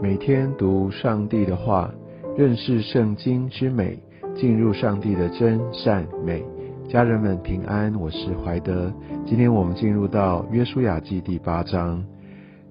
[0.00, 1.92] 每天读上帝的话，
[2.36, 3.98] 认识圣经之美，
[4.36, 6.44] 进入上帝的真善美。
[6.88, 8.92] 家人们平安，我是怀德。
[9.26, 12.04] 今天我们进入到约书亚记第八章。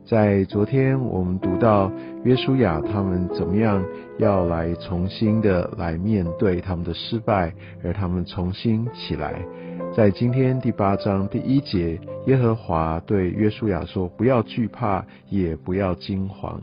[0.05, 1.91] 在昨天我们读到
[2.23, 3.84] 约书亚他们怎么样
[4.20, 7.53] 要来重新的来面对他们的失败，
[7.84, 9.45] 而他们重新起来。
[9.94, 16.57] 在今天第八章第一节，耶和华对约书亚说：“不要惧怕，也不要惊惶。”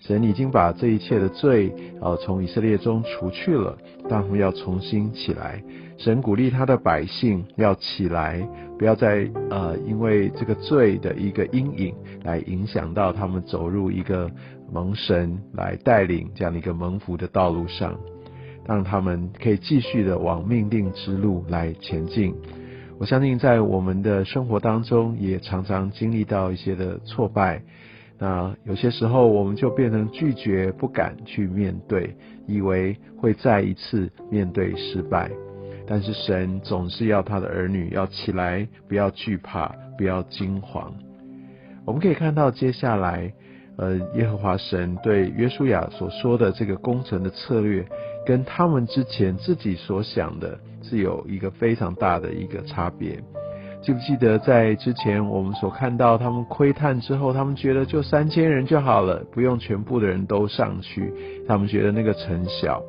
[0.00, 3.76] 神已经把这一切的罪，呃，从以色列中除去了，
[4.08, 5.62] 但他们要重新起来。
[5.98, 8.48] 神鼓励他的百姓要起来，
[8.78, 14.30] 不要再呃，因为这个罪的一个阴影来影响到他们走入一个
[14.70, 17.98] 蒙神来带领这样的一个蒙福的道路上，
[18.64, 22.32] 让他们可以继续的往命定之路来前进。
[23.00, 27.62] 我相信在我们的生活当中，也常常经历到一些的挫败。
[28.18, 32.16] 那有些时候，我们就变成拒绝、不敢去面对，
[32.46, 35.30] 以为会再一次面对失败。
[35.86, 40.90] 但是神总是要他的儿女要起来，不要惧怕，不要惊惶。
[41.86, 43.32] 我们可以看到接下来，
[43.76, 47.86] 呃，耶和华神对约书亚所说的这个工程的策略，
[48.26, 53.18] 跟他们之前自己所想的是有一个非常大的一个差别。
[53.88, 61.10] 记不记得在之前我们所看到他们窥探之后，他们觉得就三千人就好了，不用全部的人都上去，
[61.48, 62.82] 他们觉得那个城小。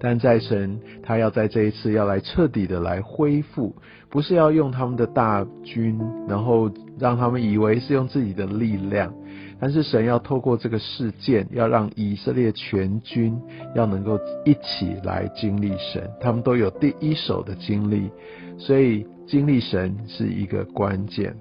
[0.00, 3.72] 但在神他要在这一次要来彻底的来恢复，
[4.10, 5.96] 不是要用他们的大军，
[6.28, 6.68] 然后
[6.98, 9.14] 让他们以为是用自己的力量，
[9.60, 13.40] 但是神要透过这个事件，要让以色列全军
[13.76, 18.10] 要能够一起来经历神，他们都有第一手的经历，
[18.58, 19.06] 所以。
[19.28, 21.36] 经历神是一个关键。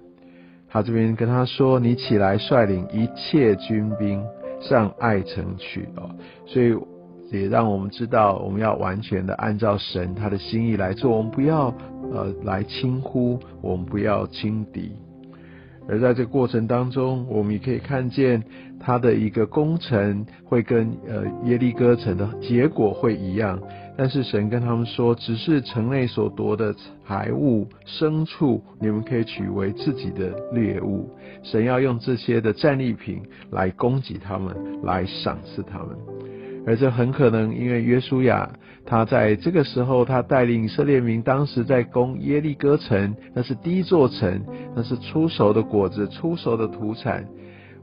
[0.70, 4.22] 他这边跟他说：“你起来率领一切军兵
[4.60, 6.12] 上爱城去哦。”
[6.46, 6.76] 所以
[7.32, 11.16] 也让我们知道，我们要完全的按照神他的心意来做。
[11.16, 11.74] 我们不要
[12.12, 14.92] 呃来轻忽，我们不要轻敌。
[15.90, 18.44] 而在这过程当中，我们也可以看见
[18.78, 23.58] 他的一个工程会跟呃耶利哥城的结果会一样。
[23.98, 26.76] 但是神跟他们说，只是城内所夺的
[27.08, 31.10] 财物、牲畜，你们可以取为自己的猎物。
[31.42, 35.98] 神要用这些的战利品来供给他们，来赏赐他们。
[36.68, 38.48] 而这很可能因为约书亚
[38.86, 44.44] 他在这个时候，他带领以色列民，当时在攻耶利哥城，那是第一座城，
[44.76, 47.26] 那是出熟的果子、出熟的土产。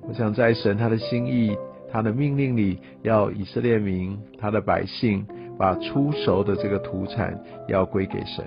[0.07, 1.57] 我想在神他的心意、
[1.91, 5.27] 他的命令里，要以色列民、他的百姓。
[5.59, 7.39] 把出熟的这个土产
[7.69, 8.45] 要归给神，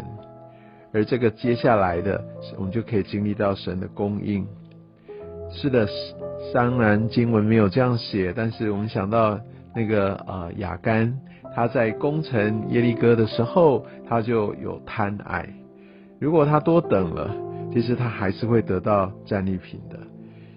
[0.94, 2.22] 而这个接下来的，
[2.58, 4.46] 我们就可以经历到神的供应。
[5.50, 5.88] 是的，
[6.54, 9.40] 当然经文没有这样写，但是我们想到
[9.74, 11.18] 那个呃雅干，
[11.56, 15.48] 他在攻城耶利哥的时候，他就有贪爱。
[16.20, 17.34] 如果他多等了，
[17.72, 19.98] 其实他还是会得到战利品的。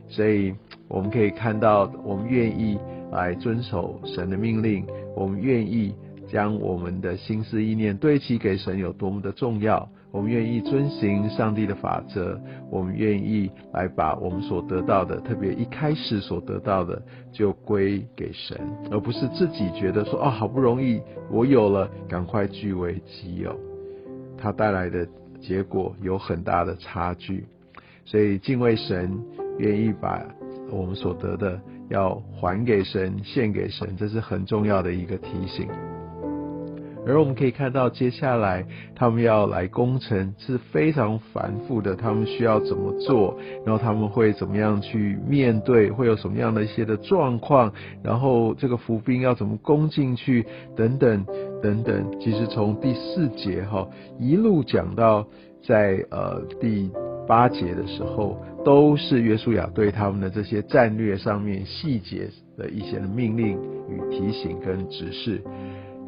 [0.09, 0.53] 所以
[0.89, 2.77] 我们可以看到，我们愿意
[3.13, 4.85] 来遵守神的命令，
[5.15, 5.95] 我们愿意。
[6.31, 17.03] 将我们的心思意念对齐给神有多么的重要，我们愿意遵行上帝的法则，我们愿意来把我们所得到的，特别一开始所得到的，
[17.33, 18.57] 就归给神，
[18.93, 23.59] 而不是自己觉得说哦，好不容易我有了，赶快据为己有，
[24.39, 25.07] 它带来的
[25.41, 27.45] 结果有很大的差距。
[28.05, 29.21] 所以敬畏神，
[29.59, 30.25] 愿意把
[30.71, 35.69] 我们所得的要还给神，献给神，这是很重要的一个提醒。
[37.07, 47.73] 而我们可以看到，接下来他们要来攻城是非常繁复的，他们需要怎么做，然后他们会怎么样去面对，会有什么样的一些的状况，
[48.03, 50.45] 然后这个伏兵要怎么攻进去，
[50.77, 51.25] 等等
[51.63, 52.21] 等等。
[52.21, 53.89] 其实从第四节哈
[54.19, 55.27] 一路讲到
[55.67, 56.91] 在呃第
[57.27, 63.59] 八节的时候，都是约书亚对他们的这些战略上面细节的一些的命令
[63.89, 65.43] 与提醒跟指示。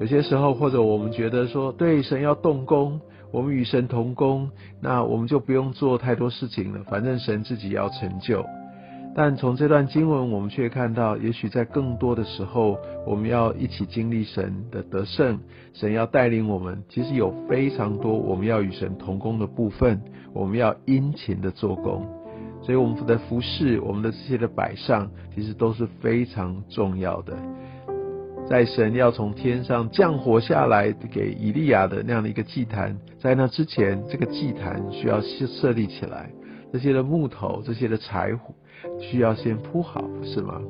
[0.00, 3.00] 有些时候，或者我们觉得说，对神要动工，
[3.30, 4.50] 我们与神同工，
[4.80, 8.44] 那我们就不用做太多事情了，反正神自己要成就。
[9.14, 15.38] 但从这段经文，我们却看到，也许在更多的时候，我们要一起经历神的得胜，
[15.74, 16.82] 神要带领我们。
[16.88, 20.00] 其实有非常多我们要与神同工的部分，
[20.32, 22.06] 我们要殷勤的做工。
[22.62, 27.36] 所以我们的服饰，我们的这些的摆上，其实都是非常重要的。
[28.52, 36.28] 在神要从天上降活下来给以利亚的那样的一个祭坛，在那之前，这个祭坛需要设设立起来，
[36.70, 38.54] 这些的木头、这些的柴火
[39.00, 40.60] 需要先铺好，是吗？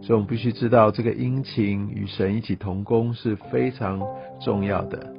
[0.00, 4.00] 所以我们必须知道这个殷勤与神一起同工是非常
[4.40, 5.12] 重要的。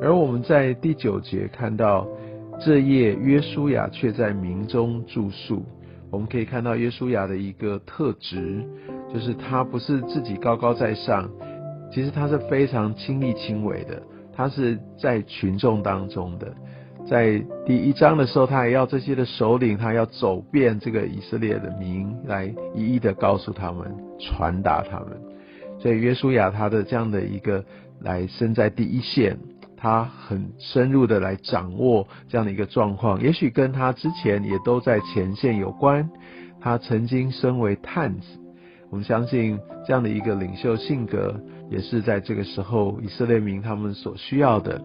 [0.00, 2.06] 而我们在第九节看到，
[2.60, 5.64] 这夜约书亚却在民中住宿。
[6.12, 8.64] 我们可以看到约书亚的一个特质，
[9.12, 11.28] 就是他不是自己高高在上，
[11.92, 14.02] 其实他是非常亲力亲为的，
[14.34, 16.52] 他是在群众当中的。
[17.08, 25.16] 在第一章的时候，他还要这些的首领，他要走遍这个以色列的民，来一一的告诉他们，传达他们。
[25.78, 27.64] 所以约书亚他的这样的一个
[28.00, 29.38] 来身在第一线，
[29.76, 36.10] 他很深入的来掌握这样的一个状况，也许跟他之前也都在前线有关。
[36.60, 38.26] 他曾经身为探子，
[38.90, 39.56] 我们相信
[39.86, 41.38] 这样的一个领袖性格，
[41.70, 44.80] 也是在这个时候以色列民他们所需要的。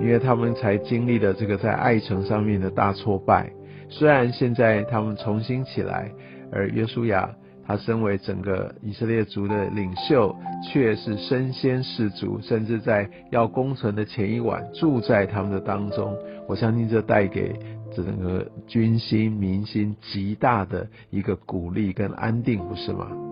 [0.00, 3.52] 因为他们才经历了这个在爱城上面的大挫败，
[3.90, 6.10] 虽然现在他们重新起来，
[6.50, 7.28] 而约书亚
[7.66, 10.34] 他身为整个以色列族的领袖，
[10.64, 16.16] 却是身先士卒，甚至在要攻城的前一晚住在他们的当中。
[16.48, 17.54] 我相信这带给
[17.94, 23.31] 整个军心民心极大的一个鼓励跟安定，不是吗？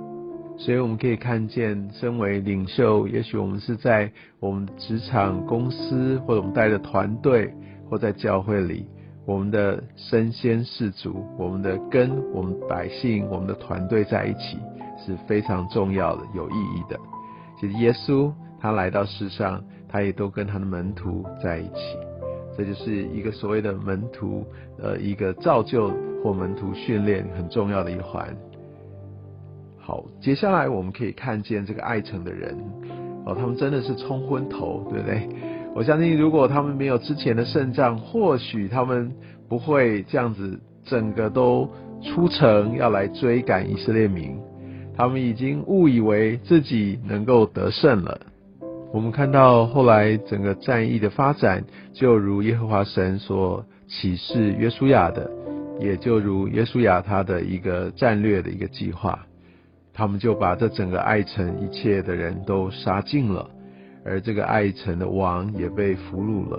[0.60, 7.50] 所以我们可以看见，身为领袖，也许我们是在我们职场、公司，或者我们带的团队，
[7.88, 8.86] 或在教会里，
[9.24, 14.58] 我们的身先士卒，我们的跟我们百姓、我们的团队在一起
[15.02, 17.00] 是非常重要的、有意义的。
[17.58, 18.30] 其实耶稣
[18.60, 21.96] 他来到世上，他也都跟他的门徒在一起，
[22.58, 24.44] 这就是一个所谓的门徒，
[24.78, 25.90] 呃，一个造就
[26.22, 28.36] 或门徒训练很重要的一环。
[29.90, 32.56] 好，接下来我们可以看见这个爱城的人，
[33.26, 35.28] 哦，他们真的是冲昏头，对不对？
[35.74, 39.10] 我相信，如果他们没有之前的胜仗，或许他们
[39.48, 41.68] 不会这样子，整个都
[42.04, 44.38] 出城要来追赶以色列民。
[44.96, 48.20] 他们已经误以为自己能够得胜了。
[48.92, 55.28] 我们看到后来整个战役的发展，就如耶和华神所启示约书亚的，
[55.80, 59.26] 也就如约书亚他的一个战略的一个计划。
[60.00, 63.46] 他们就把这整个爱城一切的人都杀尽了，
[64.02, 66.58] 而这个爱城的王也被俘虏了。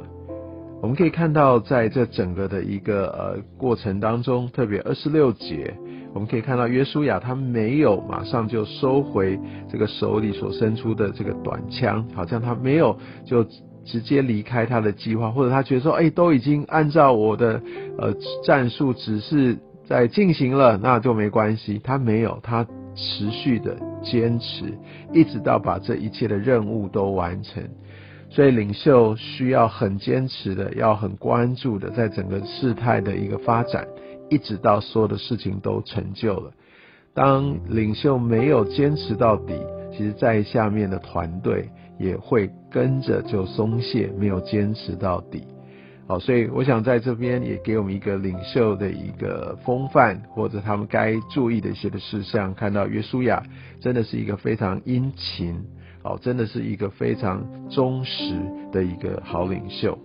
[0.79, 5.75] 我们可以看到，在这整个的一个呃过程当中，特别二十六节，
[6.13, 12.95] 我们可以看到约书亚他没有马上就收回这个手里所伸出的这个短枪，好像他没有
[13.25, 13.43] 就
[13.83, 17.59] 直接离开他的计划，或者他觉得说，哎，都已经按照我的
[17.97, 18.13] 呃
[18.43, 21.81] 战术指示在进行了，那就没关系。
[21.83, 22.67] 他没有他。
[22.95, 24.77] 持续的坚持，
[25.13, 27.63] 一直到把这一切的任务都完成。
[28.29, 33.85] 所以领袖需要很坚持的，要很关注的，在整个事态的一个发展，
[34.29, 36.51] 一直到所有的事情都成就了。
[37.13, 39.53] 当领袖没有坚持到底，
[39.91, 45.43] 其实在下面的团队也会跟着就松懈，没有坚持到底。
[46.11, 52.53] 好，所以我想在这边也给我们一个领袖的一个风范，或者他们该注意的一些的事项。
[52.53, 53.41] 看到约书亚
[53.79, 55.55] 真的是一个非常殷勤，
[56.03, 58.33] 哦，真的是一个非常忠实
[58.73, 59.97] 的一个好领袖。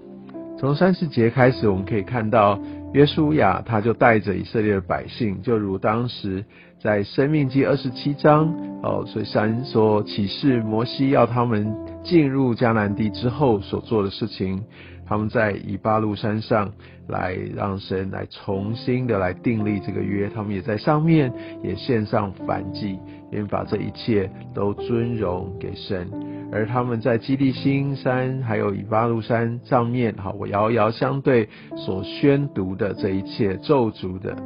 [0.61, 2.57] 从三十节开始，我们可以看到
[2.95, 6.45] 约书亚他就带着以色列的百姓，就如当时
[6.81, 14.63] 在生命记二十七章，哦，所以神所启示摩西要他们进入迦南地之后所做的事情。
[15.07, 16.73] 他们在以巴路山上
[17.07, 21.33] 来让神来重新的来订立这个约，他们也在上面
[21.63, 22.99] 也献上反祭，
[23.31, 26.11] 愿把这一切都尊荣给神。
[26.53, 34.37] 而他们在基地新山还有以巴路山上面，好，我遥遥相对所宣读的这一切咒诅的，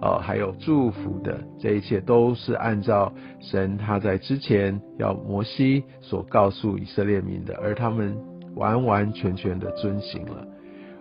[0.00, 8.16] 呃，还有祝福的这一切，都是按照神他在之前要摩西所告诉以色列民的，而他们。
[8.58, 10.46] 完完全全的遵行了，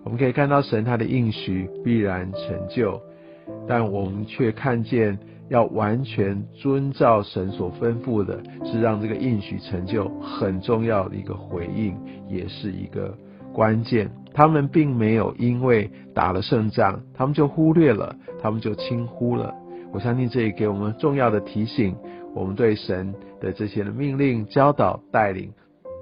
[0.03, 3.01] 我们可以看到神他的应许必然成就，
[3.67, 5.17] 但我们却看见
[5.49, 11.97] 要完全遵照神所吩咐的，是让这个应许成就很重要的一个回应，
[12.29, 13.13] 也是一个
[13.51, 14.09] 关键。
[14.33, 19.53] 他们并没有因为打了胜仗，他们就忽略了，他们就轻忽了。
[19.91, 21.95] 我相信这也给我们重要的提醒，
[22.35, 25.51] 我们对神的这些的命令、教导、带领。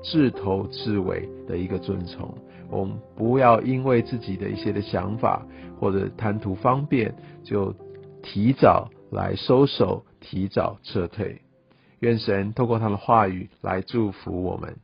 [0.05, 2.31] 至头至尾的一个遵从，
[2.69, 5.43] 我们不要因为自己的一些的想法
[5.79, 7.73] 或者贪图方便，就
[8.21, 11.41] 提早来收手，提早撤退。
[12.01, 14.77] 愿神透过他的话语来祝福我们。